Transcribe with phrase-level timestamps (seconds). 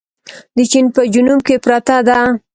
[0.55, 2.19] د چين په جنوب کې پرته ده.